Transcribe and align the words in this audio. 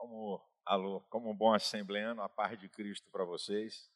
Como, 0.00 0.42
alô, 0.64 1.02
como 1.10 1.28
um 1.30 1.36
bom 1.36 1.52
assembleano, 1.52 2.22
a 2.22 2.28
paz 2.28 2.58
de 2.58 2.70
Cristo 2.70 3.10
para 3.10 3.22
vocês. 3.22 3.92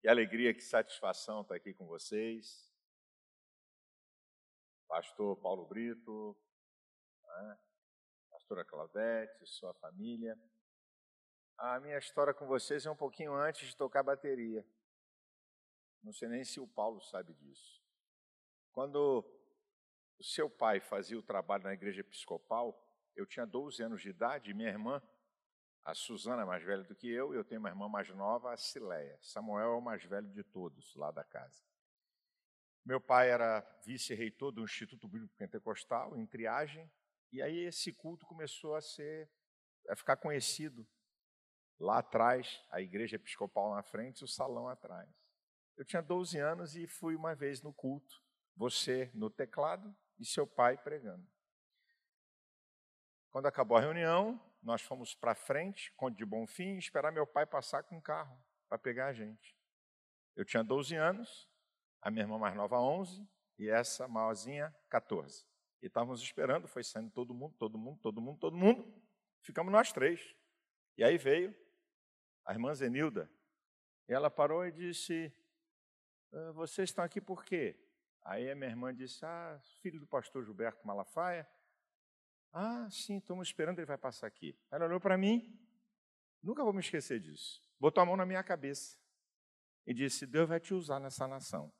Que 0.00 0.08
alegria, 0.08 0.52
que 0.52 0.60
satisfação 0.60 1.42
estar 1.42 1.54
aqui 1.54 1.72
com 1.72 1.86
vocês. 1.86 2.68
Pastor 4.88 5.36
Paulo 5.36 5.64
Brito, 5.68 6.36
né? 7.24 7.58
pastora 8.32 8.64
Claudete, 8.64 9.46
sua 9.46 9.72
família. 9.74 10.36
A 11.56 11.78
minha 11.78 11.98
história 11.98 12.34
com 12.34 12.48
vocês 12.48 12.84
é 12.84 12.90
um 12.90 12.96
pouquinho 12.96 13.32
antes 13.32 13.68
de 13.68 13.76
tocar 13.76 14.02
bateria. 14.02 14.66
Não 16.02 16.12
sei 16.12 16.28
nem 16.28 16.42
se 16.42 16.58
o 16.58 16.66
Paulo 16.66 17.00
sabe 17.00 17.32
disso. 17.34 17.80
Quando 18.72 19.24
o 20.18 20.24
seu 20.24 20.50
pai 20.50 20.80
fazia 20.80 21.16
o 21.16 21.22
trabalho 21.22 21.62
na 21.62 21.74
igreja 21.74 22.00
episcopal, 22.00 22.76
eu 23.14 23.26
tinha 23.26 23.46
12 23.46 23.82
anos 23.82 24.02
de 24.02 24.10
idade 24.10 24.50
e 24.50 24.54
minha 24.54 24.68
irmã, 24.68 25.02
a 25.84 25.94
Suzana, 25.94 26.42
é 26.42 26.44
mais 26.44 26.62
velha 26.62 26.84
do 26.84 26.94
que 26.94 27.08
eu, 27.08 27.34
e 27.34 27.36
eu 27.36 27.44
tenho 27.44 27.60
uma 27.60 27.68
irmã 27.68 27.88
mais 27.88 28.08
nova, 28.10 28.52
a 28.52 28.56
Cileia. 28.56 29.18
Samuel 29.20 29.72
é 29.72 29.76
o 29.76 29.80
mais 29.80 30.04
velho 30.04 30.28
de 30.28 30.44
todos 30.44 30.94
lá 30.94 31.10
da 31.10 31.24
casa. 31.24 31.60
Meu 32.84 33.00
pai 33.00 33.30
era 33.30 33.60
vice-reitor 33.84 34.52
do 34.52 34.64
Instituto 34.64 35.08
Bíblico 35.08 35.34
Pentecostal, 35.36 36.16
em 36.16 36.26
triagem, 36.26 36.90
e 37.32 37.40
aí 37.40 37.64
esse 37.64 37.92
culto 37.92 38.26
começou 38.26 38.74
a 38.74 38.80
ser, 38.80 39.30
a 39.88 39.96
ficar 39.96 40.16
conhecido. 40.16 40.86
Lá 41.78 41.98
atrás, 41.98 42.62
a 42.70 42.80
igreja 42.80 43.16
episcopal 43.16 43.74
na 43.74 43.82
frente, 43.82 44.22
o 44.22 44.28
salão 44.28 44.68
atrás. 44.68 45.08
Eu 45.76 45.84
tinha 45.84 46.02
12 46.02 46.38
anos 46.38 46.76
e 46.76 46.86
fui 46.86 47.16
uma 47.16 47.34
vez 47.34 47.62
no 47.62 47.72
culto, 47.72 48.22
você 48.54 49.10
no 49.14 49.30
teclado 49.30 49.94
e 50.18 50.24
seu 50.24 50.46
pai 50.46 50.76
pregando. 50.76 51.31
Quando 53.32 53.46
acabou 53.46 53.78
a 53.78 53.80
reunião, 53.80 54.38
nós 54.62 54.82
fomos 54.82 55.14
para 55.14 55.34
frente, 55.34 55.90
Conde 55.92 56.18
de 56.18 56.24
Bonfim, 56.26 56.76
esperar 56.76 57.10
meu 57.10 57.26
pai 57.26 57.46
passar 57.46 57.82
com 57.82 57.96
o 57.96 58.02
carro 58.02 58.38
para 58.68 58.76
pegar 58.76 59.06
a 59.06 59.12
gente. 59.14 59.56
Eu 60.36 60.44
tinha 60.44 60.62
12 60.62 60.94
anos, 60.96 61.48
a 62.02 62.10
minha 62.10 62.24
irmã 62.24 62.38
mais 62.38 62.54
nova 62.54 62.78
11 62.78 63.26
e 63.58 63.70
essa 63.70 64.06
maiorzinha 64.06 64.74
14. 64.90 65.46
E 65.80 65.86
estávamos 65.86 66.20
esperando, 66.20 66.68
foi 66.68 66.84
saindo 66.84 67.10
todo 67.10 67.32
mundo, 67.32 67.56
todo 67.56 67.78
mundo, 67.78 67.98
todo 68.02 68.20
mundo, 68.20 68.38
todo 68.38 68.54
mundo. 68.54 69.02
Ficamos 69.40 69.72
nós 69.72 69.90
três. 69.90 70.36
E 70.98 71.02
aí 71.02 71.16
veio 71.16 71.56
a 72.44 72.52
irmã 72.52 72.74
Zenilda. 72.74 73.32
E 74.10 74.12
ela 74.12 74.30
parou 74.30 74.66
e 74.66 74.70
disse: 74.70 75.34
ah, 76.30 76.52
Vocês 76.52 76.90
estão 76.90 77.02
aqui 77.02 77.18
por 77.18 77.46
quê? 77.46 77.82
Aí 78.22 78.50
a 78.50 78.54
minha 78.54 78.68
irmã 78.68 78.94
disse: 78.94 79.24
Ah, 79.24 79.58
filho 79.80 79.98
do 79.98 80.06
pastor 80.06 80.44
Gilberto 80.44 80.86
Malafaia. 80.86 81.48
Ah, 82.52 82.86
sim, 82.90 83.16
estamos 83.16 83.48
esperando, 83.48 83.78
ele 83.78 83.86
vai 83.86 83.96
passar 83.96 84.26
aqui. 84.26 84.54
Ela 84.70 84.84
olhou 84.84 85.00
para 85.00 85.16
mim, 85.16 85.58
nunca 86.42 86.62
vou 86.62 86.72
me 86.72 86.80
esquecer 86.80 87.18
disso. 87.18 87.62
Botou 87.80 88.02
a 88.02 88.06
mão 88.06 88.16
na 88.16 88.26
minha 88.26 88.42
cabeça 88.42 88.98
e 89.86 89.94
disse: 89.94 90.26
Deus 90.26 90.48
vai 90.48 90.60
te 90.60 90.74
usar 90.74 91.00
nessa 91.00 91.26
nação. 91.26 91.72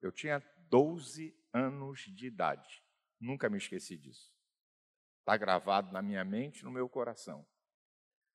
Eu 0.00 0.12
tinha 0.12 0.40
12 0.68 1.36
anos 1.52 2.00
de 2.14 2.26
idade, 2.26 2.82
nunca 3.20 3.50
me 3.50 3.58
esqueci 3.58 3.96
disso. 3.96 4.32
Está 5.18 5.36
gravado 5.36 5.92
na 5.92 6.00
minha 6.00 6.24
mente, 6.24 6.64
no 6.64 6.70
meu 6.70 6.88
coração. 6.88 7.46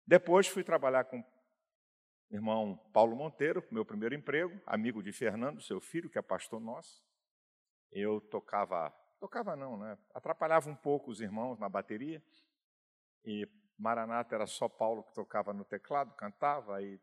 Depois 0.06 0.48
fui 0.48 0.64
trabalhar 0.64 1.06
com 1.06 1.20
o 1.20 2.36
irmão 2.36 2.78
Paulo 2.94 3.16
Monteiro, 3.16 3.64
meu 3.72 3.86
primeiro 3.86 4.14
emprego, 4.14 4.62
amigo 4.66 5.02
de 5.02 5.12
Fernando, 5.12 5.62
seu 5.62 5.80
filho, 5.80 6.10
que 6.10 6.20
é 6.20 6.22
pastor 6.22 6.60
nosso. 6.60 7.04
Eu 7.92 8.20
tocava 8.20 8.94
Tocava 9.26 9.56
não, 9.56 9.76
né? 9.76 9.98
Atrapalhava 10.14 10.70
um 10.70 10.76
pouco 10.76 11.10
os 11.10 11.20
irmãos 11.20 11.58
na 11.58 11.68
bateria. 11.68 12.22
E 13.26 13.50
Maranata 13.76 14.36
era 14.36 14.46
só 14.46 14.70
Paulo 14.70 15.02
que 15.02 15.16
tocava 15.16 15.52
no 15.52 15.66
teclado, 15.66 16.14
cantava. 16.14 16.76
Aí, 16.76 17.02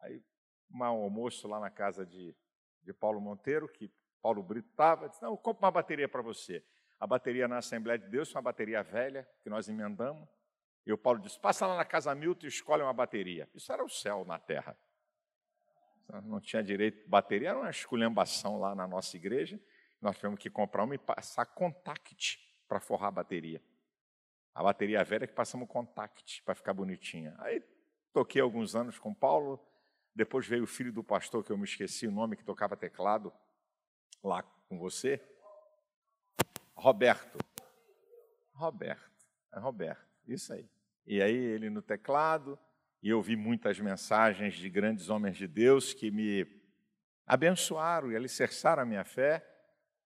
aí 0.00 0.24
um 0.72 0.82
almoço 0.82 1.46
lá 1.46 1.60
na 1.60 1.68
casa 1.68 2.06
de, 2.06 2.34
de 2.82 2.94
Paulo 2.94 3.20
Monteiro, 3.20 3.68
que 3.68 3.92
Paulo 4.22 4.42
Brito 4.42 4.70
estava, 4.70 5.10
disse, 5.10 5.20
não, 5.20 5.32
eu 5.32 5.36
compro 5.36 5.62
uma 5.62 5.70
bateria 5.70 6.08
para 6.08 6.22
você. 6.22 6.64
A 6.98 7.06
bateria 7.06 7.46
na 7.46 7.58
Assembleia 7.58 7.98
de 7.98 8.08
Deus, 8.08 8.34
uma 8.34 8.40
bateria 8.40 8.82
velha, 8.82 9.28
que 9.42 9.50
nós 9.50 9.68
emendamos. 9.68 10.26
E 10.86 10.92
o 10.94 10.96
Paulo 10.96 11.20
disse, 11.20 11.38
passa 11.38 11.66
lá 11.66 11.76
na 11.76 11.84
casa 11.84 12.14
Milton 12.14 12.46
e 12.46 12.48
escolhe 12.48 12.82
uma 12.82 12.94
bateria. 12.94 13.46
Isso 13.54 13.70
era 13.70 13.84
o 13.84 13.90
céu 13.90 14.24
na 14.24 14.38
terra. 14.38 14.74
Não 16.22 16.40
tinha 16.40 16.62
direito, 16.62 17.06
bateria 17.06 17.50
era 17.50 17.58
uma 17.58 17.68
esculhambação 17.68 18.58
lá 18.58 18.74
na 18.74 18.88
nossa 18.88 19.18
igreja. 19.18 19.60
Nós 20.06 20.14
tivemos 20.14 20.38
que 20.38 20.48
comprar 20.48 20.84
uma 20.84 20.94
e 20.94 20.98
passar 20.98 21.44
contact 21.46 22.38
para 22.68 22.78
forrar 22.78 23.08
a 23.08 23.10
bateria. 23.10 23.60
A 24.54 24.62
bateria 24.62 25.02
velha 25.02 25.26
que 25.26 25.32
passamos 25.32 25.68
contact 25.68 26.44
para 26.44 26.54
ficar 26.54 26.72
bonitinha. 26.72 27.34
Aí 27.38 27.60
toquei 28.12 28.40
alguns 28.40 28.76
anos 28.76 29.00
com 29.00 29.12
Paulo, 29.12 29.60
depois 30.14 30.46
veio 30.46 30.62
o 30.62 30.66
filho 30.66 30.92
do 30.92 31.02
pastor, 31.02 31.42
que 31.42 31.50
eu 31.50 31.58
me 31.58 31.64
esqueci 31.64 32.06
o 32.06 32.12
nome, 32.12 32.36
que 32.36 32.44
tocava 32.44 32.76
teclado 32.76 33.32
lá 34.22 34.44
com 34.68 34.78
você. 34.78 35.20
Roberto. 36.76 37.36
Roberto. 38.52 39.26
É 39.52 39.58
Roberto, 39.58 40.06
isso 40.24 40.52
aí. 40.52 40.70
E 41.04 41.20
aí 41.20 41.34
ele 41.34 41.68
no 41.68 41.82
teclado, 41.82 42.56
e 43.02 43.08
eu 43.08 43.20
vi 43.20 43.34
muitas 43.34 43.80
mensagens 43.80 44.54
de 44.54 44.70
grandes 44.70 45.10
homens 45.10 45.36
de 45.36 45.48
Deus 45.48 45.92
que 45.92 46.12
me 46.12 46.46
abençoaram 47.26 48.12
e 48.12 48.14
alicerçaram 48.14 48.84
a 48.84 48.86
minha 48.86 49.04
fé 49.04 49.54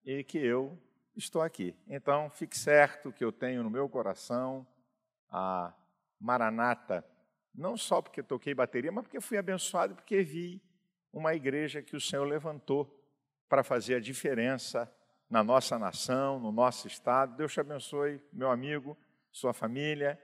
e 0.04 0.24
que 0.24 0.38
eu 0.38 0.78
estou 1.16 1.42
aqui. 1.42 1.74
Então, 1.88 2.30
fique 2.30 2.56
certo 2.56 3.12
que 3.12 3.24
eu 3.24 3.32
tenho 3.32 3.62
no 3.62 3.70
meu 3.70 3.88
coração 3.88 4.66
a 5.28 5.74
Maranata, 6.18 7.04
não 7.54 7.76
só 7.76 8.00
porque 8.00 8.22
toquei 8.22 8.54
bateria, 8.54 8.92
mas 8.92 9.04
porque 9.04 9.20
fui 9.20 9.38
abençoado, 9.38 9.94
porque 9.94 10.22
vi 10.22 10.62
uma 11.12 11.34
igreja 11.34 11.82
que 11.82 11.96
o 11.96 12.00
Senhor 12.00 12.24
levantou 12.24 12.96
para 13.48 13.64
fazer 13.64 13.96
a 13.96 14.00
diferença 14.00 14.90
na 15.28 15.42
nossa 15.42 15.78
nação, 15.78 16.38
no 16.38 16.52
nosso 16.52 16.86
estado. 16.86 17.36
Deus 17.36 17.52
te 17.52 17.60
abençoe, 17.60 18.20
meu 18.32 18.50
amigo, 18.50 18.96
sua 19.30 19.52
família, 19.52 20.20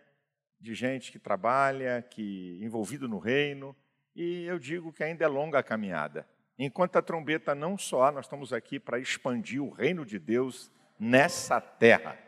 de 0.60 0.75
gente 0.75 1.12
que 1.12 1.19
trabalha, 1.19 2.03
que 2.03 2.58
envolvido 2.62 3.08
no 3.08 3.19
reino, 3.19 3.76
e 4.14 4.44
eu 4.44 4.58
digo 4.58 4.93
que 4.93 5.04
ainda 5.04 5.25
é 5.25 5.28
longa 5.28 5.58
a 5.58 5.62
caminhada. 5.62 6.26
Enquanto 6.59 6.97
a 6.97 7.03
trombeta 7.03 7.55
não 7.55 7.77
soar, 7.77 8.12
nós 8.12 8.25
estamos 8.25 8.53
aqui 8.53 8.81
para 8.81 8.99
expandir 8.99 9.62
o 9.62 9.71
reino 9.71 10.06
de 10.06 10.19
Deus 10.19 10.71
nessa 10.99 11.61
terra. 11.61 12.19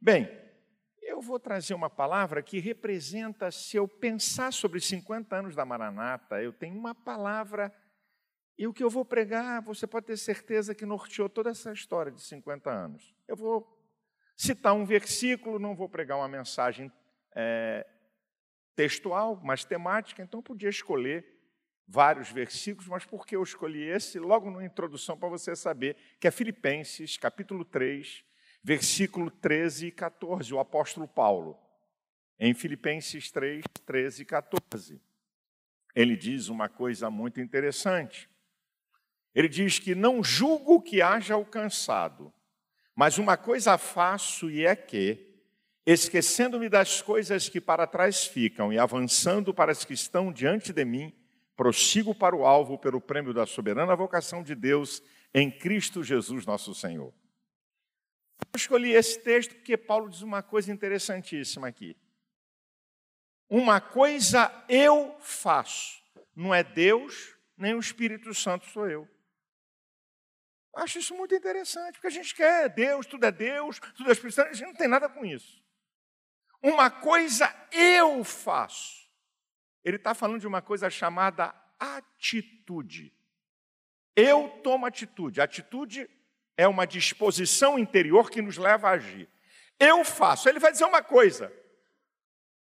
Bem, 0.00 0.28
eu 1.00 1.20
vou 1.20 1.40
trazer 1.40 1.74
uma 1.74 1.88
palavra 1.88 2.42
que 2.42 2.58
representa, 2.58 3.50
se 3.50 3.76
eu 3.76 3.88
pensar 3.88 4.52
sobre 4.52 4.80
50 4.80 5.34
anos 5.34 5.54
da 5.56 5.64
Maranata, 5.64 6.42
eu 6.42 6.52
tenho 6.52 6.78
uma 6.78 6.94
palavra, 6.94 7.74
e 8.58 8.66
o 8.66 8.72
que 8.72 8.84
eu 8.84 8.90
vou 8.90 9.04
pregar, 9.04 9.62
você 9.62 9.86
pode 9.86 10.06
ter 10.06 10.18
certeza 10.18 10.74
que 10.74 10.84
norteou 10.84 11.28
toda 11.28 11.50
essa 11.50 11.72
história 11.72 12.12
de 12.12 12.20
50 12.20 12.70
anos. 12.70 13.14
Eu 13.26 13.34
vou 13.34 13.66
citar 14.36 14.74
um 14.74 14.84
versículo, 14.84 15.58
não 15.58 15.74
vou 15.74 15.88
pregar 15.88 16.18
uma 16.18 16.28
mensagem 16.28 16.92
é, 17.34 17.86
textual, 18.76 19.40
mas 19.42 19.64
temática, 19.64 20.22
então 20.22 20.40
eu 20.40 20.44
podia 20.44 20.68
escolher 20.68 21.39
vários 21.90 22.30
versículos, 22.30 22.86
mas 22.86 23.04
por 23.04 23.26
que 23.26 23.34
eu 23.34 23.42
escolhi 23.42 23.82
esse? 23.82 24.20
Logo 24.20 24.48
na 24.48 24.64
introdução, 24.64 25.18
para 25.18 25.28
você 25.28 25.56
saber 25.56 25.96
que 26.20 26.28
é 26.28 26.30
Filipenses, 26.30 27.16
capítulo 27.16 27.64
3, 27.64 28.24
versículo 28.62 29.28
13 29.28 29.88
e 29.88 29.90
14, 29.90 30.54
o 30.54 30.60
apóstolo 30.60 31.08
Paulo. 31.08 31.58
Em 32.38 32.54
Filipenses 32.54 33.32
3, 33.32 33.64
13 33.84 34.22
e 34.22 34.24
14. 34.24 35.02
Ele 35.92 36.16
diz 36.16 36.48
uma 36.48 36.68
coisa 36.68 37.10
muito 37.10 37.40
interessante. 37.40 38.30
Ele 39.34 39.48
diz 39.48 39.80
que 39.80 39.92
não 39.92 40.22
julgo 40.22 40.80
que 40.80 41.02
haja 41.02 41.34
alcançado, 41.34 42.32
mas 42.94 43.18
uma 43.18 43.36
coisa 43.36 43.76
faço 43.76 44.48
e 44.48 44.64
é 44.64 44.76
que, 44.76 45.42
esquecendo-me 45.84 46.68
das 46.68 47.02
coisas 47.02 47.48
que 47.48 47.60
para 47.60 47.86
trás 47.86 48.24
ficam 48.24 48.72
e 48.72 48.78
avançando 48.78 49.52
para 49.52 49.72
as 49.72 49.84
que 49.84 49.92
estão 49.92 50.32
diante 50.32 50.72
de 50.72 50.84
mim, 50.84 51.19
prossigo 51.60 52.14
para 52.14 52.34
o 52.34 52.46
alvo 52.46 52.78
pelo 52.78 53.02
prêmio 53.02 53.34
da 53.34 53.44
soberana 53.44 53.94
vocação 53.94 54.42
de 54.42 54.54
Deus 54.54 55.02
em 55.34 55.50
Cristo 55.50 56.02
Jesus, 56.02 56.46
nosso 56.46 56.74
Senhor. 56.74 57.12
Eu 58.50 58.56
escolhi 58.56 58.92
esse 58.92 59.20
texto 59.20 59.54
porque 59.56 59.76
Paulo 59.76 60.08
diz 60.08 60.22
uma 60.22 60.42
coisa 60.42 60.72
interessantíssima 60.72 61.68
aqui. 61.68 61.94
Uma 63.46 63.78
coisa 63.78 64.50
eu 64.70 65.14
faço, 65.20 66.02
não 66.34 66.54
é 66.54 66.64
Deus, 66.64 67.36
nem 67.58 67.74
o 67.74 67.78
Espírito 67.78 68.32
Santo 68.32 68.64
sou 68.64 68.88
eu. 68.88 69.06
Acho 70.76 70.98
isso 70.98 71.14
muito 71.14 71.34
interessante, 71.34 71.92
porque 71.92 72.06
a 72.06 72.10
gente 72.10 72.34
quer 72.34 72.70
Deus, 72.70 73.04
tudo 73.04 73.26
é 73.26 73.30
Deus, 73.30 73.78
tudo 73.98 74.08
é 74.08 74.12
Espírito 74.12 74.36
Santo, 74.36 74.48
a 74.48 74.54
gente 74.54 74.66
não 74.66 74.74
tem 74.74 74.88
nada 74.88 75.10
com 75.10 75.26
isso. 75.26 75.62
Uma 76.62 76.90
coisa 76.90 77.54
eu 77.70 78.24
faço. 78.24 78.99
Ele 79.84 79.96
está 79.96 80.14
falando 80.14 80.40
de 80.40 80.46
uma 80.46 80.60
coisa 80.60 80.90
chamada 80.90 81.54
atitude. 81.78 83.12
Eu 84.14 84.48
tomo 84.62 84.86
atitude. 84.86 85.40
Atitude 85.40 86.08
é 86.56 86.68
uma 86.68 86.86
disposição 86.86 87.78
interior 87.78 88.30
que 88.30 88.42
nos 88.42 88.58
leva 88.58 88.88
a 88.88 88.92
agir. 88.92 89.28
eu 89.78 90.04
faço. 90.04 90.48
Ele 90.48 90.58
vai 90.58 90.72
dizer 90.72 90.84
uma 90.84 91.02
coisa. 91.02 91.52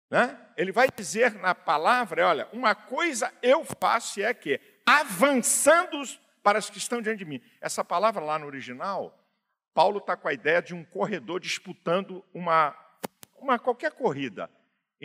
Né? 0.09 0.39
Ele 0.55 0.71
vai 0.71 0.87
dizer 0.89 1.33
na 1.33 1.53
palavra, 1.53 2.27
olha, 2.27 2.47
uma 2.53 2.75
coisa 2.75 3.33
eu 3.41 3.65
faço 3.65 4.19
e 4.19 4.23
é 4.23 4.33
que, 4.33 4.61
avançando 4.85 6.01
para 6.43 6.59
os 6.59 6.69
que 6.69 6.77
estão 6.77 7.01
diante 7.01 7.19
de 7.19 7.25
mim. 7.25 7.41
Essa 7.59 7.83
palavra 7.83 8.23
lá 8.23 8.37
no 8.37 8.45
original, 8.45 9.17
Paulo 9.73 9.97
está 9.97 10.15
com 10.15 10.27
a 10.27 10.33
ideia 10.33 10.61
de 10.61 10.73
um 10.73 10.85
corredor 10.85 11.39
disputando 11.39 12.23
uma, 12.33 12.77
uma 13.39 13.57
qualquer 13.57 13.91
corrida. 13.93 14.49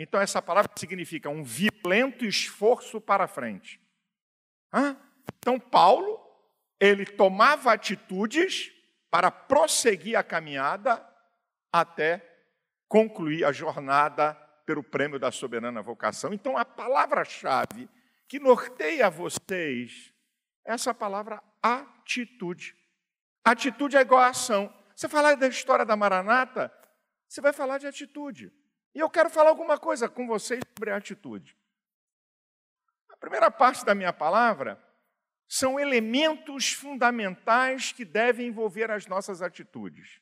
Então 0.01 0.21
essa 0.21 0.41
palavra 0.41 0.71
significa 0.77 1.29
um 1.29 1.43
violento 1.43 2.23
esforço 2.23 3.01
para 3.01 3.27
frente. 3.27 3.81
Hã? 4.73 4.95
Então 5.37 5.59
Paulo, 5.59 6.17
ele 6.79 7.05
tomava 7.05 7.73
atitudes 7.73 8.71
para 9.11 9.29
prosseguir 9.29 10.17
a 10.17 10.23
caminhada 10.23 11.05
até 11.69 12.25
concluir 12.87 13.43
a 13.43 13.51
jornada 13.51 14.33
pelo 14.65 14.81
prêmio 14.81 15.19
da 15.19 15.31
soberana 15.31 15.81
vocação. 15.81 16.33
Então, 16.33 16.57
a 16.57 16.63
palavra-chave 16.63 17.89
que 18.27 18.39
norteia 18.39 19.09
vocês 19.09 20.13
é 20.65 20.73
essa 20.73 20.93
palavra 20.93 21.43
atitude. 21.61 22.75
Atitude 23.43 23.97
é 23.97 24.01
igual 24.01 24.21
a 24.21 24.29
ação. 24.29 24.73
Você 24.95 25.09
falar 25.09 25.35
da 25.35 25.47
história 25.47 25.85
da 25.85 25.95
Maranata, 25.95 26.71
você 27.27 27.41
vai 27.41 27.51
falar 27.51 27.79
de 27.79 27.87
atitude. 27.87 28.53
E 28.93 28.99
eu 28.99 29.09
quero 29.09 29.29
falar 29.29 29.49
alguma 29.49 29.77
coisa 29.77 30.09
com 30.09 30.27
vocês 30.27 30.61
sobre 30.75 30.91
atitude. 30.91 31.55
A 33.09 33.17
primeira 33.17 33.51
parte 33.51 33.85
da 33.85 33.93
minha 33.93 34.13
palavra 34.13 34.81
são 35.47 35.79
elementos 35.79 36.73
fundamentais 36.73 37.91
que 37.91 38.05
devem 38.05 38.47
envolver 38.47 38.91
as 38.91 39.07
nossas 39.07 39.41
atitudes. 39.41 40.19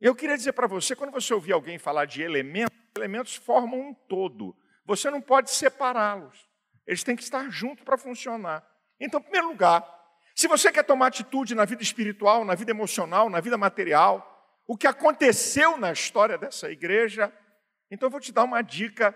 Eu 0.00 0.14
queria 0.14 0.36
dizer 0.36 0.52
para 0.52 0.66
você, 0.66 0.96
quando 0.96 1.10
você 1.10 1.34
ouvir 1.34 1.52
alguém 1.52 1.78
falar 1.78 2.06
de 2.06 2.22
elementos, 2.22 2.76
elementos 2.96 3.36
formam 3.36 3.80
um 3.80 3.94
todo. 3.94 4.56
Você 4.84 5.10
não 5.10 5.20
pode 5.20 5.50
separá-los. 5.50 6.48
Eles 6.86 7.04
têm 7.04 7.14
que 7.14 7.22
estar 7.22 7.50
juntos 7.50 7.84
para 7.84 7.98
funcionar. 7.98 8.66
Então, 8.98 9.20
em 9.20 9.22
primeiro 9.22 9.48
lugar, 9.48 9.84
se 10.34 10.48
você 10.48 10.72
quer 10.72 10.84
tomar 10.84 11.08
atitude 11.08 11.54
na 11.54 11.64
vida 11.64 11.82
espiritual, 11.82 12.44
na 12.44 12.54
vida 12.54 12.70
emocional, 12.70 13.28
na 13.28 13.40
vida 13.40 13.58
material, 13.58 14.26
o 14.66 14.76
que 14.76 14.86
aconteceu 14.86 15.76
na 15.76 15.92
história 15.92 16.38
dessa 16.38 16.70
igreja, 16.70 17.32
então 17.90 18.06
eu 18.06 18.10
vou 18.10 18.20
te 18.20 18.32
dar 18.32 18.44
uma 18.44 18.62
dica 18.62 19.14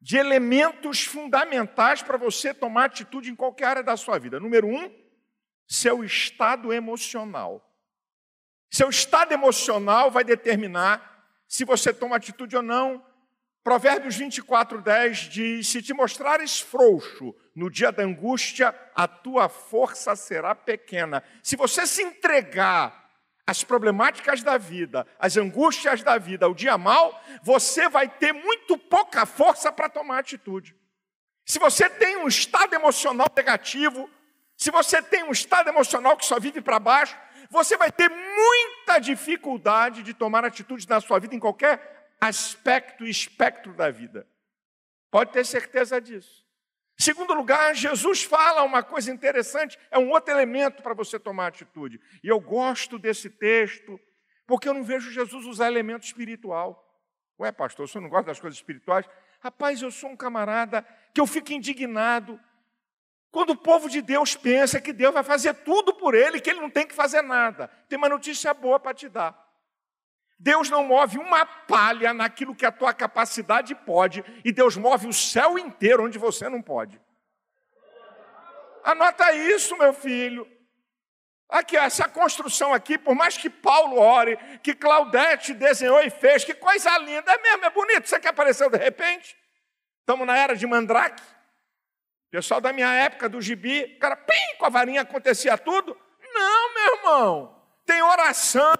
de 0.00 0.16
elementos 0.16 1.04
fundamentais 1.04 2.02
para 2.02 2.16
você 2.16 2.54
tomar 2.54 2.84
atitude 2.84 3.30
em 3.30 3.36
qualquer 3.36 3.66
área 3.66 3.82
da 3.82 3.96
sua 3.96 4.18
vida. 4.18 4.38
Número 4.38 4.66
um, 4.66 4.90
seu 5.66 6.04
estado 6.04 6.72
emocional. 6.72 7.62
Seu 8.70 8.88
estado 8.88 9.32
emocional 9.32 10.10
vai 10.10 10.24
determinar 10.24 11.16
se 11.48 11.64
você 11.64 11.92
toma 11.92 12.16
atitude 12.16 12.56
ou 12.56 12.62
não. 12.62 13.04
Provérbios 13.62 14.16
24, 14.16 14.80
10 14.80 15.18
diz: 15.28 15.68
Se 15.68 15.82
te 15.82 15.92
mostrares 15.92 16.60
frouxo 16.60 17.34
no 17.54 17.70
dia 17.70 17.90
da 17.90 18.02
angústia, 18.02 18.74
a 18.94 19.08
tua 19.08 19.48
força 19.48 20.14
será 20.14 20.54
pequena. 20.54 21.22
Se 21.42 21.56
você 21.56 21.86
se 21.86 22.02
entregar 22.02 23.05
às 23.46 23.62
problemáticas 23.62 24.42
da 24.42 24.58
vida, 24.58 25.06
às 25.18 25.36
angústias 25.36 26.02
da 26.02 26.18
vida, 26.18 26.46
ao 26.46 26.54
dia 26.54 26.76
mal, 26.76 27.22
você 27.42 27.88
vai 27.88 28.08
ter 28.08 28.32
muito 28.32 28.76
pouca 28.76 29.24
força 29.24 29.70
para 29.70 29.88
tomar 29.88 30.18
atitude. 30.18 30.74
Se 31.44 31.58
você 31.58 31.88
tem 31.88 32.16
um 32.16 32.26
estado 32.26 32.74
emocional 32.74 33.28
negativo, 33.36 34.10
se 34.56 34.70
você 34.70 35.00
tem 35.00 35.22
um 35.22 35.30
estado 35.30 35.68
emocional 35.68 36.16
que 36.16 36.26
só 36.26 36.40
vive 36.40 36.60
para 36.60 36.80
baixo, 36.80 37.16
você 37.50 37.76
vai 37.76 37.92
ter 37.92 38.08
muita 38.08 38.98
dificuldade 38.98 40.02
de 40.02 40.12
tomar 40.12 40.44
atitudes 40.44 40.86
na 40.86 41.00
sua 41.00 41.20
vida 41.20 41.34
em 41.34 41.38
qualquer 41.38 42.14
aspecto 42.20 43.06
e 43.06 43.10
espectro 43.10 43.74
da 43.74 43.90
vida. 43.90 44.26
Pode 45.10 45.32
ter 45.32 45.44
certeza 45.44 46.00
disso. 46.00 46.45
Segundo 46.98 47.34
lugar, 47.34 47.74
Jesus 47.74 48.22
fala 48.22 48.62
uma 48.62 48.82
coisa 48.82 49.12
interessante, 49.12 49.78
é 49.90 49.98
um 49.98 50.10
outro 50.10 50.32
elemento 50.32 50.82
para 50.82 50.94
você 50.94 51.18
tomar 51.18 51.48
atitude. 51.48 52.00
E 52.22 52.28
eu 52.28 52.40
gosto 52.40 52.98
desse 52.98 53.28
texto, 53.28 54.00
porque 54.46 54.68
eu 54.68 54.74
não 54.74 54.82
vejo 54.82 55.10
Jesus 55.10 55.44
usar 55.44 55.66
elemento 55.66 56.04
espiritual. 56.04 56.82
Ué, 57.38 57.52
pastor, 57.52 57.86
você 57.86 58.00
não 58.00 58.08
gosta 58.08 58.26
das 58.26 58.40
coisas 58.40 58.58
espirituais? 58.58 59.06
Rapaz, 59.40 59.82
eu 59.82 59.90
sou 59.90 60.10
um 60.10 60.16
camarada 60.16 60.86
que 61.12 61.20
eu 61.20 61.26
fico 61.26 61.52
indignado 61.52 62.40
quando 63.30 63.50
o 63.50 63.56
povo 63.56 63.90
de 63.90 64.00
Deus 64.00 64.34
pensa 64.34 64.80
que 64.80 64.94
Deus 64.94 65.12
vai 65.12 65.22
fazer 65.22 65.52
tudo 65.52 65.92
por 65.92 66.14
ele, 66.14 66.40
que 66.40 66.48
ele 66.48 66.60
não 66.60 66.70
tem 66.70 66.86
que 66.86 66.94
fazer 66.94 67.20
nada. 67.20 67.68
Tem 67.86 67.98
uma 67.98 68.08
notícia 68.08 68.54
boa 68.54 68.80
para 68.80 68.94
te 68.94 69.10
dar. 69.10 69.45
Deus 70.38 70.68
não 70.68 70.84
move 70.84 71.18
uma 71.18 71.46
palha 71.46 72.12
naquilo 72.12 72.54
que 72.54 72.66
a 72.66 72.72
tua 72.72 72.92
capacidade 72.92 73.74
pode, 73.74 74.24
e 74.44 74.52
Deus 74.52 74.76
move 74.76 75.08
o 75.08 75.12
céu 75.12 75.58
inteiro 75.58 76.04
onde 76.04 76.18
você 76.18 76.48
não 76.48 76.60
pode. 76.60 77.00
Anota 78.84 79.32
isso, 79.32 79.76
meu 79.76 79.92
filho. 79.92 80.46
Aqui, 81.48 81.76
essa 81.76 82.08
construção 82.08 82.74
aqui, 82.74 82.98
por 82.98 83.14
mais 83.14 83.36
que 83.36 83.48
Paulo 83.48 83.98
ore, 83.98 84.36
que 84.62 84.74
Claudete 84.74 85.54
desenhou 85.54 86.00
e 86.02 86.10
fez, 86.10 86.44
que 86.44 86.54
coisa 86.54 86.96
linda, 86.98 87.32
é 87.32 87.38
mesmo, 87.38 87.64
é 87.64 87.70
bonito. 87.70 88.08
Você 88.08 88.18
que 88.18 88.28
apareceu 88.28 88.68
de 88.68 88.78
repente? 88.78 89.36
Estamos 90.00 90.26
na 90.26 90.36
era 90.36 90.54
de 90.54 90.66
Mandrake. 90.66 91.22
Pessoal 92.30 92.60
da 92.60 92.72
minha 92.72 92.92
época, 92.92 93.28
do 93.28 93.40
gibi, 93.40 93.94
o 93.96 93.98
cara, 93.98 94.16
pim, 94.16 94.56
com 94.58 94.66
a 94.66 94.68
varinha 94.68 95.02
acontecia 95.02 95.56
tudo. 95.56 95.96
Não, 96.34 96.74
meu 96.74 96.96
irmão. 96.96 97.55
Tem 97.86 98.02
oração, 98.02 98.74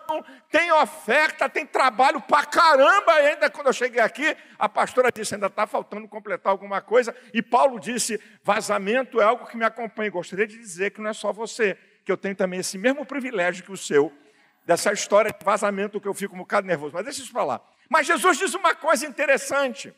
tem 0.51 0.73
oferta, 0.73 1.49
tem 1.49 1.65
trabalho 1.65 2.21
pra 2.21 2.45
caramba 2.45 3.13
ainda. 3.13 3.49
Quando 3.49 3.69
eu 3.69 3.73
cheguei 3.73 4.01
aqui, 4.01 4.37
a 4.59 4.69
pastora 4.69 5.13
disse: 5.15 5.35
ainda 5.35 5.47
está 5.47 5.65
faltando 5.65 6.09
completar 6.09 6.51
alguma 6.51 6.81
coisa. 6.81 7.15
E 7.33 7.41
Paulo 7.41 7.79
disse: 7.79 8.21
vazamento 8.43 9.21
é 9.21 9.25
algo 9.25 9.47
que 9.47 9.57
me 9.57 9.65
acompanha. 9.65 10.11
Gostaria 10.11 10.45
de 10.45 10.59
dizer 10.59 10.91
que 10.91 11.01
não 11.01 11.11
é 11.11 11.13
só 11.13 11.33
você, 11.33 11.79
que 12.05 12.11
eu 12.11 12.17
tenho 12.17 12.35
também 12.35 12.59
esse 12.59 12.77
mesmo 12.77 13.07
privilégio 13.07 13.65
que 13.65 13.71
o 13.71 13.77
seu, 13.77 14.13
dessa 14.65 14.93
história 14.93 15.31
de 15.31 15.45
vazamento 15.45 16.01
que 16.01 16.09
eu 16.09 16.15
fico 16.15 16.35
um 16.35 16.39
bocado 16.39 16.67
nervoso. 16.67 16.93
Mas 16.93 17.05
deixa 17.05 17.23
isso 17.23 17.33
para 17.33 17.45
lá. 17.45 17.61
Mas 17.89 18.09
Jesus 18.09 18.39
diz 18.39 18.55
uma 18.55 18.75
coisa 18.75 19.07
interessante. 19.07 19.95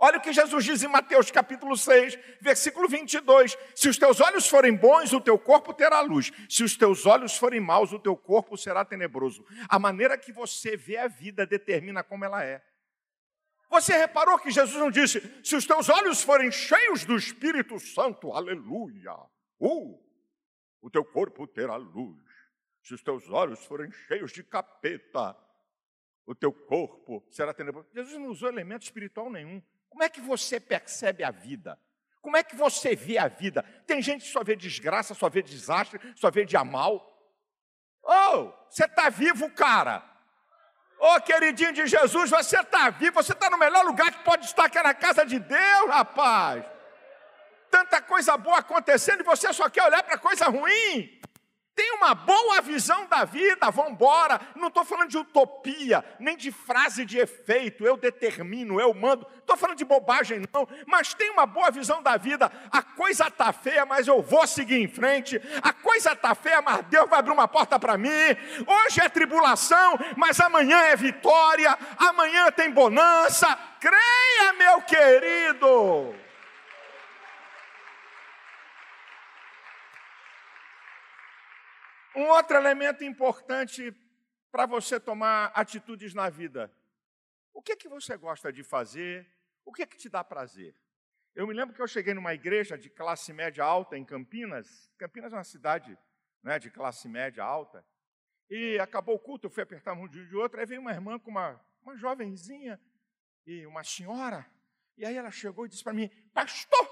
Olha 0.00 0.18
o 0.18 0.20
que 0.20 0.32
Jesus 0.32 0.64
diz 0.64 0.82
em 0.84 0.88
Mateus 0.88 1.28
capítulo 1.28 1.76
6, 1.76 2.16
versículo 2.40 2.88
22. 2.88 3.58
Se 3.74 3.88
os 3.88 3.98
teus 3.98 4.20
olhos 4.20 4.48
forem 4.48 4.72
bons, 4.72 5.12
o 5.12 5.20
teu 5.20 5.36
corpo 5.36 5.74
terá 5.74 6.00
luz. 6.00 6.30
Se 6.48 6.62
os 6.62 6.76
teus 6.76 7.04
olhos 7.04 7.36
forem 7.36 7.58
maus, 7.58 7.92
o 7.92 7.98
teu 7.98 8.16
corpo 8.16 8.56
será 8.56 8.84
tenebroso. 8.84 9.44
A 9.68 9.76
maneira 9.76 10.16
que 10.16 10.32
você 10.32 10.76
vê 10.76 10.98
a 10.98 11.08
vida 11.08 11.44
determina 11.44 12.04
como 12.04 12.24
ela 12.24 12.44
é. 12.44 12.64
Você 13.68 13.96
reparou 13.96 14.38
que 14.38 14.52
Jesus 14.52 14.76
não 14.76 14.90
disse: 14.90 15.20
se 15.44 15.56
os 15.56 15.66
teus 15.66 15.88
olhos 15.88 16.22
forem 16.22 16.50
cheios 16.52 17.04
do 17.04 17.16
Espírito 17.16 17.80
Santo, 17.80 18.32
aleluia, 18.32 19.14
uh, 19.58 20.00
o 20.80 20.88
teu 20.88 21.04
corpo 21.04 21.44
terá 21.44 21.74
luz. 21.74 22.22
Se 22.84 22.94
os 22.94 23.02
teus 23.02 23.28
olhos 23.30 23.64
forem 23.64 23.90
cheios 23.90 24.30
de 24.30 24.44
capeta, 24.44 25.36
o 26.24 26.36
teu 26.36 26.52
corpo 26.52 27.26
será 27.30 27.52
tenebroso. 27.52 27.88
Jesus 27.92 28.16
não 28.16 28.28
usou 28.28 28.48
elemento 28.48 28.82
espiritual 28.82 29.28
nenhum. 29.28 29.60
Como 29.88 30.02
é 30.02 30.08
que 30.08 30.20
você 30.20 30.60
percebe 30.60 31.24
a 31.24 31.30
vida? 31.30 31.78
Como 32.20 32.36
é 32.36 32.42
que 32.42 32.56
você 32.56 32.94
vê 32.94 33.18
a 33.18 33.28
vida? 33.28 33.62
Tem 33.86 34.02
gente 34.02 34.22
que 34.24 34.30
só 34.30 34.44
vê 34.44 34.54
desgraça, 34.54 35.14
só 35.14 35.28
vê 35.28 35.42
desastre, 35.42 36.00
só 36.16 36.30
vê 36.30 36.44
dia 36.44 36.64
mal. 36.64 37.04
Oh, 38.02 38.52
você 38.68 38.84
está 38.84 39.08
vivo, 39.08 39.50
cara. 39.50 40.02
Oh, 41.00 41.20
queridinho 41.20 41.72
de 41.72 41.86
Jesus, 41.86 42.30
você 42.30 42.58
está 42.58 42.90
vivo, 42.90 43.14
você 43.14 43.32
está 43.32 43.48
no 43.48 43.56
melhor 43.56 43.84
lugar 43.84 44.10
que 44.10 44.24
pode 44.24 44.44
estar, 44.46 44.68
que 44.68 44.78
é 44.78 44.82
na 44.82 44.94
casa 44.94 45.24
de 45.24 45.38
Deus, 45.38 45.88
rapaz. 45.88 46.64
Tanta 47.70 48.00
coisa 48.02 48.36
boa 48.36 48.58
acontecendo 48.58 49.20
e 49.20 49.24
você 49.24 49.52
só 49.52 49.68
quer 49.68 49.84
olhar 49.84 50.02
para 50.02 50.18
coisa 50.18 50.46
ruim. 50.46 51.20
Tem 51.78 51.92
uma 51.92 52.12
boa 52.12 52.60
visão 52.60 53.06
da 53.06 53.24
vida, 53.24 53.70
vamos 53.70 53.92
embora. 53.92 54.40
Não 54.56 54.66
estou 54.66 54.84
falando 54.84 55.10
de 55.10 55.16
utopia, 55.16 56.04
nem 56.18 56.36
de 56.36 56.50
frase 56.50 57.04
de 57.04 57.18
efeito, 57.18 57.86
eu 57.86 57.96
determino, 57.96 58.80
eu 58.80 58.92
mando. 58.92 59.24
Estou 59.38 59.56
falando 59.56 59.78
de 59.78 59.84
bobagem, 59.84 60.42
não. 60.52 60.66
Mas 60.88 61.14
tem 61.14 61.30
uma 61.30 61.46
boa 61.46 61.70
visão 61.70 62.02
da 62.02 62.16
vida. 62.16 62.50
A 62.72 62.82
coisa 62.82 63.28
está 63.28 63.52
feia, 63.52 63.86
mas 63.86 64.08
eu 64.08 64.20
vou 64.20 64.44
seguir 64.44 64.82
em 64.82 64.88
frente. 64.88 65.40
A 65.62 65.72
coisa 65.72 66.14
está 66.14 66.34
feia, 66.34 66.60
mas 66.60 66.84
Deus 66.86 67.08
vai 67.08 67.20
abrir 67.20 67.30
uma 67.30 67.46
porta 67.46 67.78
para 67.78 67.96
mim. 67.96 68.10
Hoje 68.66 69.00
é 69.00 69.08
tribulação, 69.08 69.96
mas 70.16 70.40
amanhã 70.40 70.80
é 70.80 70.96
vitória. 70.96 71.78
Amanhã 71.96 72.50
tem 72.50 72.72
bonança. 72.72 73.56
Creia, 73.78 74.52
meu 74.58 74.82
querido. 74.82 76.27
Um 82.18 82.30
outro 82.30 82.56
elemento 82.56 83.04
importante 83.04 83.94
para 84.50 84.66
você 84.66 84.98
tomar 84.98 85.52
atitudes 85.54 86.14
na 86.14 86.28
vida. 86.28 86.68
O 87.54 87.62
que 87.62 87.70
é 87.70 87.76
que 87.76 87.88
você 87.88 88.16
gosta 88.16 88.52
de 88.52 88.64
fazer? 88.64 89.24
O 89.64 89.72
que 89.72 89.82
é 89.82 89.86
que 89.86 89.96
te 89.96 90.08
dá 90.08 90.24
prazer? 90.24 90.74
Eu 91.32 91.46
me 91.46 91.54
lembro 91.54 91.72
que 91.72 91.80
eu 91.80 91.86
cheguei 91.86 92.12
numa 92.14 92.34
igreja 92.34 92.76
de 92.76 92.90
classe 92.90 93.32
média 93.32 93.64
alta 93.64 93.96
em 93.96 94.04
Campinas. 94.04 94.90
Campinas 94.98 95.32
é 95.32 95.36
uma 95.36 95.44
cidade 95.44 95.96
né, 96.42 96.58
de 96.58 96.72
classe 96.72 97.08
média 97.08 97.44
alta. 97.44 97.86
E 98.50 98.80
acabou 98.80 99.14
o 99.14 99.20
culto, 99.20 99.46
eu 99.46 99.50
fui 99.50 99.62
apertar 99.62 99.94
mão 99.94 100.08
de 100.08 100.20
um 100.20 100.26
de 100.26 100.34
outro, 100.34 100.58
aí 100.58 100.66
veio 100.66 100.80
uma 100.80 100.90
irmã 100.90 101.20
com 101.20 101.30
uma, 101.30 101.64
uma 101.82 101.96
jovenzinha 101.96 102.80
e 103.46 103.64
uma 103.64 103.84
senhora, 103.84 104.44
e 104.96 105.06
aí 105.06 105.16
ela 105.16 105.30
chegou 105.30 105.66
e 105.66 105.68
disse 105.68 105.84
para 105.84 105.92
mim, 105.92 106.08
pastor, 106.34 106.90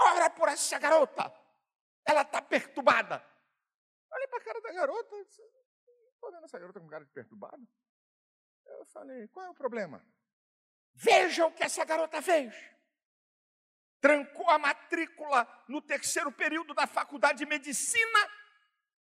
ora 0.00 0.28
por 0.30 0.48
essa 0.48 0.76
garota, 0.80 1.32
ela 2.04 2.22
está 2.22 2.42
perturbada. 2.42 3.33
Olhei 4.24 4.28
para 4.28 4.38
a 4.38 4.44
cara 4.44 4.60
da 4.60 4.72
garota, 4.72 5.16
estou 5.16 6.32
vendo 6.32 6.44
essa 6.44 6.58
garota 6.58 6.80
com 6.80 6.88
cara 6.88 7.04
de 7.04 7.12
perturbada. 7.12 7.62
Eu 8.64 8.86
falei, 8.86 9.28
qual 9.28 9.44
é 9.44 9.50
o 9.50 9.54
problema? 9.54 10.02
Veja 10.94 11.44
o 11.44 11.52
que 11.52 11.62
essa 11.62 11.84
garota 11.84 12.22
fez. 12.22 12.54
Trancou 14.00 14.48
a 14.48 14.58
matrícula 14.58 15.46
no 15.68 15.82
terceiro 15.82 16.32
período 16.32 16.72
da 16.72 16.86
faculdade 16.86 17.38
de 17.40 17.46
medicina 17.46 18.18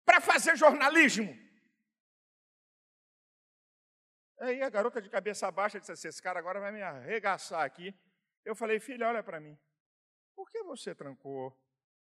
para 0.07 0.21
fazer 0.21 0.57
jornalismo. 0.57 1.31
Aí 4.39 4.63
a 4.63 4.71
garota 4.71 5.03
de 5.03 5.11
cabeça 5.11 5.51
baixa 5.51 5.79
disse 5.79 5.93
assim: 5.93 6.09
esse 6.09 6.23
cara 6.23 6.39
agora 6.39 6.61
vai 6.61 6.73
me 6.73 6.81
arregaçar 6.81 7.63
aqui. 7.63 7.95
Eu 8.43 8.55
falei, 8.55 8.81
filha, 8.81 9.07
olha 9.07 9.23
para 9.23 9.39
mim. 9.39 9.59
Por 10.35 10.49
que 10.49 10.63
você 10.63 10.95
trancou 10.95 11.55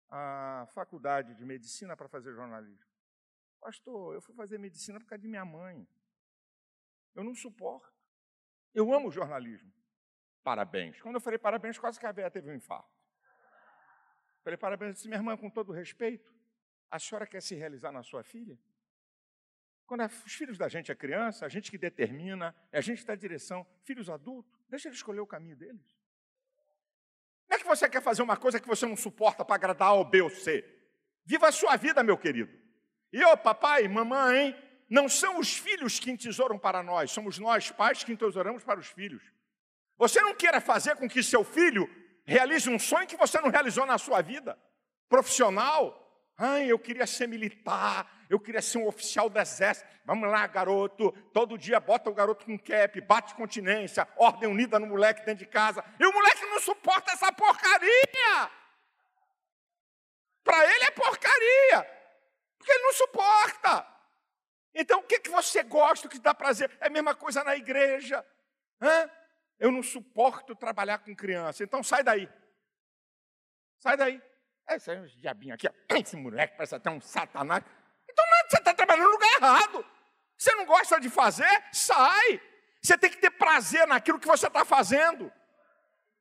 a 0.09 0.67
faculdade 0.73 1.33
de 1.33 1.45
medicina 1.45 1.95
para 1.95 2.09
fazer 2.09 2.33
jornalismo? 2.33 2.94
Pastor, 3.65 4.13
eu 4.13 4.21
fui 4.21 4.35
fazer 4.35 4.59
medicina 4.59 4.99
por 4.99 5.07
causa 5.07 5.23
de 5.23 5.27
minha 5.27 5.43
mãe. 5.43 5.87
Eu 7.15 7.23
não 7.23 7.33
suporto. 7.33 7.91
Eu 8.75 8.93
amo 8.93 9.09
jornalismo. 9.09 9.73
Parabéns. 10.43 11.01
Quando 11.01 11.15
eu 11.15 11.19
falei 11.19 11.39
parabéns, 11.39 11.79
quase 11.79 11.99
que 11.99 12.05
a 12.05 12.13
Bea 12.13 12.29
teve 12.29 12.47
um 12.47 12.53
infarto. 12.53 12.95
Falei 14.43 14.55
parabéns, 14.55 14.89
eu 14.89 14.93
disse, 14.93 15.07
minha 15.07 15.17
irmã, 15.17 15.35
com 15.35 15.49
todo 15.49 15.71
respeito, 15.73 16.31
a 16.91 16.99
senhora 16.99 17.25
quer 17.25 17.41
se 17.41 17.55
realizar 17.55 17.91
na 17.91 18.03
sua 18.03 18.21
filha? 18.23 18.55
Quando 19.87 20.05
os 20.05 20.35
filhos 20.35 20.59
da 20.59 20.67
gente 20.67 20.91
é 20.91 20.95
criança, 20.95 21.43
a 21.43 21.49
gente 21.49 21.71
que 21.71 21.77
determina, 21.79 22.55
é 22.71 22.77
a 22.77 22.81
gente 22.81 23.01
que 23.01 23.07
dá 23.07 23.15
direção. 23.15 23.65
Filhos 23.83 24.11
adultos, 24.11 24.53
deixa 24.69 24.89
ele 24.89 24.95
escolher 24.95 25.21
o 25.21 25.25
caminho 25.25 25.55
deles. 25.55 25.97
Não 27.49 27.57
é 27.57 27.59
que 27.59 27.65
você 27.65 27.89
quer 27.89 28.03
fazer 28.03 28.21
uma 28.21 28.37
coisa 28.37 28.59
que 28.59 28.67
você 28.67 28.85
não 28.85 28.95
suporta 28.95 29.43
para 29.43 29.55
agradar 29.55 29.87
A 29.87 29.93
ou 29.93 30.05
B 30.05 30.21
ou 30.21 30.29
C. 30.29 30.63
Viva 31.25 31.47
a 31.47 31.51
sua 31.51 31.75
vida, 31.77 32.03
meu 32.03 32.15
querido. 32.15 32.64
E 33.11 33.23
ô 33.23 33.37
papai, 33.37 33.87
mamãe, 33.87 34.55
não 34.89 35.09
são 35.09 35.39
os 35.39 35.57
filhos 35.57 35.99
que 35.99 36.11
entesouram 36.11 36.57
para 36.57 36.83
nós, 36.83 37.11
somos 37.11 37.39
nós, 37.39 37.71
pais, 37.71 38.03
que 38.03 38.11
entesouramos 38.11 38.63
para 38.63 38.79
os 38.79 38.87
filhos. 38.87 39.23
Você 39.97 40.19
não 40.21 40.35
queira 40.35 40.59
fazer 40.59 40.95
com 40.95 41.07
que 41.07 41.23
seu 41.23 41.43
filho 41.43 41.89
realize 42.25 42.69
um 42.69 42.77
sonho 42.79 43.07
que 43.07 43.15
você 43.15 43.39
não 43.39 43.49
realizou 43.49 43.85
na 43.85 43.97
sua 43.97 44.21
vida 44.21 44.57
profissional. 45.07 46.01
Ai, 46.37 46.69
eu 46.69 46.77
queria 46.77 47.07
ser 47.07 47.27
militar, 47.27 48.25
eu 48.29 48.39
queria 48.39 48.61
ser 48.61 48.79
um 48.79 48.87
oficial 48.87 49.29
do 49.29 49.39
exército. 49.39 49.87
Vamos 50.03 50.29
lá, 50.29 50.45
garoto. 50.47 51.11
Todo 51.33 51.57
dia 51.57 51.79
bota 51.79 52.09
o 52.09 52.13
garoto 52.13 52.45
com 52.45 52.59
cap, 52.59 52.99
bate 53.01 53.33
continência, 53.35 54.07
ordem 54.17 54.49
unida 54.49 54.77
no 54.77 54.87
moleque 54.87 55.25
dentro 55.25 55.45
de 55.45 55.49
casa. 55.49 55.83
E 55.97 56.05
o 56.05 56.11
moleque 56.11 56.45
não 56.45 56.59
suporta 56.59 57.13
essa 57.13 57.31
porcaria. 57.31 58.51
Para 60.43 60.75
ele 60.75 60.83
é 60.83 60.91
porcaria, 60.91 61.94
porque 62.65 62.71
ele 62.71 62.83
não 62.83 62.93
suporta. 62.93 63.87
Então, 64.73 64.99
o 64.99 65.03
que, 65.03 65.19
que 65.19 65.29
você 65.29 65.61
gosta, 65.61 66.07
o 66.07 66.09
que 66.09 66.17
dá 66.17 66.33
prazer? 66.33 66.75
É 66.81 66.87
a 66.87 66.89
mesma 66.89 67.13
coisa 67.13 67.43
na 67.43 67.55
igreja. 67.55 68.25
Hã? 68.81 69.09
Eu 69.59 69.71
não 69.71 69.83
suporto 69.83 70.55
trabalhar 70.55 70.97
com 70.97 71.15
criança. 71.15 71.63
Então, 71.63 71.83
sai 71.83 72.03
daí. 72.03 72.27
Sai 73.79 73.95
daí. 73.95 74.21
Esse 74.67 74.91
é 74.91 74.99
um 74.99 75.05
diabinho 75.05 75.53
aqui. 75.53 75.69
Esse 76.01 76.17
moleque 76.17 76.57
parece 76.57 76.75
até 76.75 76.89
um 76.89 76.99
satanás. 76.99 77.63
Então, 78.09 78.25
você 78.49 78.57
está 78.57 78.73
trabalhando 78.73 79.05
no 79.05 79.11
lugar 79.11 79.33
errado. 79.35 79.85
Você 80.35 80.53
não 80.55 80.65
gosta 80.65 80.99
de 80.99 81.09
fazer? 81.09 81.63
Sai. 81.71 82.41
Você 82.81 82.97
tem 82.97 83.11
que 83.11 83.17
ter 83.17 83.31
prazer 83.31 83.87
naquilo 83.87 84.19
que 84.19 84.27
você 84.27 84.47
está 84.47 84.65
fazendo. 84.65 85.31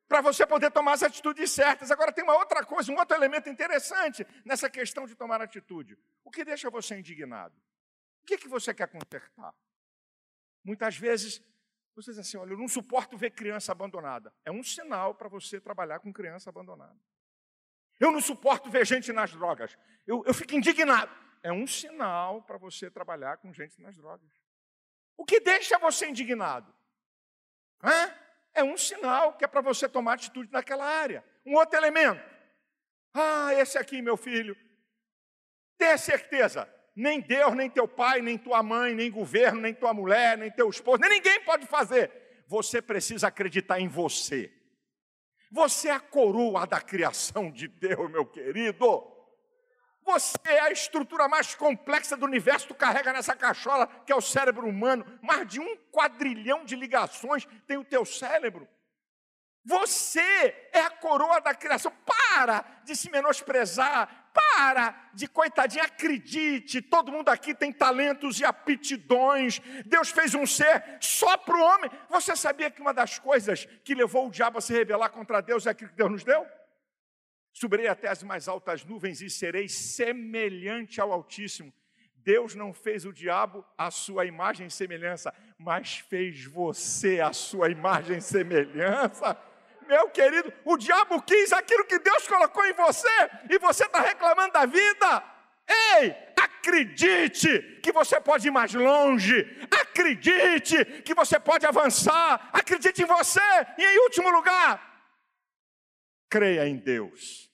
Para 0.09 0.21
você 0.21 0.47
poder 0.47 0.71
tomar 0.71 0.93
as 0.93 1.03
atitudes 1.03 1.51
certas. 1.51 1.91
Agora, 1.91 2.13
tem 2.13 2.23
uma 2.23 2.37
outra 2.37 2.65
coisa, 2.65 2.93
um 2.93 2.99
outro 2.99 3.17
elemento 3.17 3.49
interessante 3.49 4.27
nessa 4.45 4.69
questão 4.69 5.07
de 5.07 5.15
tomar 5.15 5.41
atitude. 5.41 5.99
O 6.23 6.31
que 6.31 6.45
deixa 6.45 6.71
você 6.71 6.97
indignado? 6.97 7.55
O 8.23 8.27
que, 8.27 8.39
que 8.39 8.49
você 8.49 8.73
quer 8.73 8.89
consertar? 8.89 9.55
Muitas 10.63 10.97
vezes 10.97 11.43
você 11.95 12.11
diz 12.11 12.19
assim: 12.19 12.37
olha, 12.37 12.53
eu 12.53 12.59
não 12.59 12.69
suporto 12.69 13.17
ver 13.17 13.31
criança 13.31 13.73
abandonada. 13.73 14.33
É 14.45 14.51
um 14.51 14.63
sinal 14.63 15.15
para 15.15 15.29
você 15.29 15.61
trabalhar 15.61 16.01
com 16.01 16.13
criança 16.13 16.51
abandonada. 16.51 16.99
Eu 18.01 18.11
não 18.11 18.21
suporto 18.21 18.69
ver 18.71 18.87
gente 18.87 19.13
nas 19.13 19.33
drogas. 19.33 19.77
Eu, 20.07 20.25
eu 20.27 20.35
fico 20.35 20.55
indignado. 20.55 21.15
É 21.43 21.53
um 21.53 21.67
sinal 21.67 22.43
para 22.43 22.59
você 22.59 22.91
trabalhar 22.91 23.37
com 23.37 23.53
gente 23.53 23.81
nas 23.81 23.97
drogas. 23.97 24.31
O 25.17 25.25
que 25.25 25.39
deixa 25.39 25.79
você 25.79 26.09
indignado? 26.09 26.75
Hã? 27.83 28.24
É 28.55 28.63
um 28.63 28.77
sinal 28.77 29.33
que 29.35 29.45
é 29.45 29.49
para 29.49 29.61
você 29.61 29.89
tomar 29.89 30.15
atitude 30.15 30.51
naquela 30.53 30.85
área. 30.85 31.25
Um 31.45 31.55
outro 31.57 31.77
elemento. 31.77 32.23
Ah, 33.13 33.53
esse 33.55 33.77
aqui, 33.77 34.01
meu 34.01 34.17
filho. 34.17 34.57
Tenha 35.77 35.99
certeza, 35.99 36.73
nem 36.95 37.21
Deus, 37.21 37.55
nem 37.55 37.69
teu 37.69 37.89
pai, 37.89 38.21
nem 38.23 38.39
tua 38.39 38.63
mãe, 38.63 38.95
nem 38.95 39.11
governo, 39.11 39.61
nem 39.61 39.75
tua 39.75 39.93
mulher, 39.93 40.39
nem 40.39 40.51
teu 40.51 40.69
esposo, 40.71 41.01
nem 41.01 41.11
ninguém 41.11 41.41
pode 41.41 41.67
fazer. 41.67 42.45
Você 42.47 42.81
precisa 42.81 43.29
acreditar 43.29 43.81
em 43.81 43.89
você. 43.89 44.53
Você 45.51 45.89
é 45.89 45.93
a 45.93 46.01
coroa 46.01 46.67
da 46.67 46.81
criação 46.81 47.51
de 47.51 47.69
Deus, 47.69 48.11
meu 48.11 48.27
querido. 48.27 49.14
Você 50.05 50.37
é 50.45 50.61
a 50.61 50.71
estrutura 50.71 51.27
mais 51.29 51.55
complexa 51.55 52.17
do 52.17 52.27
universo, 52.27 52.69
tu 52.69 52.75
carrega 52.75 53.13
nessa 53.13 53.35
cachola 53.35 53.87
que 54.05 54.13
é 54.13 54.17
o 54.17 54.21
cérebro 54.21 54.69
humano. 54.69 55.05
Mais 55.23 55.47
de 55.47 55.61
um 55.61 55.77
quadrilhão 55.91 56.65
de 56.65 56.77
ligações 56.77 57.47
tem 57.67 57.79
o 57.79 57.85
teu 57.85 58.05
cérebro. 58.05 58.69
Você 59.65 60.21
é 60.73 60.81
a 60.81 60.91
coroa 60.91 61.41
da 61.41 61.55
criação. 61.55 61.91
Para 62.05 62.65
de 62.85 62.95
se 62.95 63.11
menosprezar. 63.11 64.31
Para 64.35 65.11
de 65.15 65.27
coitadinha, 65.27 65.85
acredite. 65.85 66.83
Todo 66.83 67.13
mundo 67.13 67.29
aqui 67.29 67.55
tem 67.55 67.73
talentos 67.73 68.41
e 68.41 68.45
aptidões. 68.45 69.61
Deus 69.87 70.11
fez 70.11 70.35
um 70.35 70.45
ser 70.45 70.99
só 71.01 71.37
para 71.39 71.57
o 71.57 71.63
homem. 71.63 71.91
Você 72.11 72.37
sabia 72.37 72.71
que 72.71 72.83
uma 72.83 72.93
das 72.93 73.19
coisas 73.19 73.65
que 73.85 73.95
levou 73.95 74.27
o 74.27 74.31
diabo 74.31 74.59
a 74.59 74.61
se 74.61 74.73
rebelar 74.73 75.11
contra 75.11 75.41
Deus 75.41 75.67
é 75.67 75.71
aquilo 75.71 75.91
que 75.91 75.97
Deus 75.97 76.11
nos 76.11 76.25
deu? 76.25 76.47
Subirei 77.55 77.87
até 77.87 78.09
as 78.09 78.21
mais 78.25 78.49
altas 78.49 78.85
nuvens 78.85 79.23
e 79.23 79.31
serei 79.31 79.69
semelhante 79.69 81.01
ao 81.01 81.13
Altíssimo. 81.13 81.73
Deus 82.17 82.57
não 82.57 82.73
fez 82.73 83.05
o 83.05 83.13
diabo 83.13 83.65
a 83.79 83.93
sua 83.93 84.27
imagem 84.27 84.67
e 84.67 84.71
semelhança, 84.71 85.33
mas 85.57 85.99
fez 85.99 86.45
você 86.45 87.21
a 87.21 87.33
sua 87.33 87.71
imagem 87.71 88.19
e 88.19 88.23
semelhança. 88.23 89.39
Meu 89.87 90.11
querido, 90.11 90.53
o 90.65 90.77
diabo 90.77 91.23
quis 91.23 91.53
aquilo 91.53 91.85
que 91.85 91.99
Deus 92.01 92.27
colocou 92.27 92.67
em 92.67 92.73
você 92.73 93.31
e 93.49 93.57
você 93.59 93.85
está 93.85 94.01
reclamando 94.01 94.53
da 94.53 94.67
vida. 94.67 95.23
Ei, 95.69 96.13
acredite 96.37 97.79
que 97.81 97.93
você 97.93 98.21
pode 98.21 98.49
ir 98.49 98.51
mais 98.51 98.75
longe, 98.75 99.47
acredite 99.71 100.85
que 101.03 101.15
você 101.15 101.39
pode 101.39 101.65
avançar, 101.67 102.51
acredite 102.53 103.03
em 103.03 103.07
você. 103.07 103.41
E 103.79 103.85
em 103.85 103.99
último 104.05 104.31
lugar, 104.31 104.94
creia 106.35 106.67
em 106.67 106.75
Deus. 106.75 107.49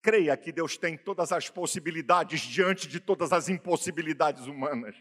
Creia 0.00 0.34
que 0.38 0.50
Deus 0.50 0.78
tem 0.78 0.96
todas 0.96 1.32
as 1.32 1.50
possibilidades 1.50 2.40
diante 2.40 2.88
de 2.88 2.98
todas 2.98 3.30
as 3.30 3.50
impossibilidades 3.50 4.46
humanas. 4.46 4.96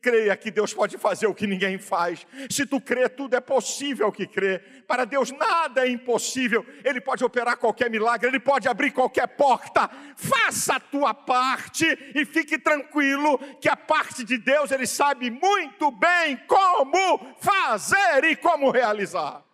Creia 0.00 0.36
que 0.36 0.50
Deus 0.50 0.74
pode 0.74 0.98
fazer 0.98 1.28
o 1.28 1.34
que 1.34 1.46
ninguém 1.46 1.78
faz. 1.78 2.26
Se 2.50 2.66
tu 2.66 2.80
crê, 2.80 3.08
tudo 3.08 3.36
é 3.36 3.40
possível 3.40 4.10
que 4.10 4.26
crê. 4.26 4.58
Para 4.88 5.04
Deus 5.04 5.30
nada 5.30 5.86
é 5.86 5.90
impossível. 5.90 6.66
Ele 6.84 7.00
pode 7.00 7.24
operar 7.24 7.56
qualquer 7.56 7.88
milagre, 7.88 8.26
ele 8.26 8.40
pode 8.40 8.66
abrir 8.66 8.90
qualquer 8.90 9.28
porta. 9.28 9.88
Faça 10.16 10.74
a 10.74 10.80
tua 10.80 11.14
parte 11.14 11.86
e 12.16 12.24
fique 12.24 12.58
tranquilo 12.58 13.38
que 13.60 13.68
a 13.68 13.76
parte 13.76 14.24
de 14.24 14.38
Deus 14.38 14.72
ele 14.72 14.88
sabe 14.88 15.30
muito 15.30 15.92
bem 15.92 16.36
como 16.48 17.36
fazer 17.38 18.24
e 18.24 18.34
como 18.34 18.72
realizar. 18.72 19.51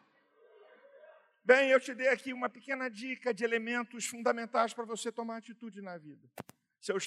Bem, 1.48 1.70
eu 1.70 1.80
te 1.80 1.94
dei 1.94 2.08
aqui 2.08 2.30
uma 2.34 2.50
pequena 2.50 2.90
dica 2.90 3.32
de 3.32 3.42
elementos 3.42 4.04
fundamentais 4.04 4.74
para 4.74 4.84
você 4.84 5.10
tomar 5.10 5.38
atitude 5.38 5.80
na 5.80 5.96
vida. 5.96 6.28
Seus 6.78 7.06